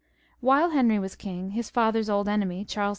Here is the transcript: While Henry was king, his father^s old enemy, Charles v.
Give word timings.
While 0.39 0.71
Henry 0.71 0.97
was 0.97 1.15
king, 1.15 1.51
his 1.51 1.69
father^s 1.69 2.11
old 2.11 2.27
enemy, 2.27 2.65
Charles 2.65 2.89
v. 2.89 2.89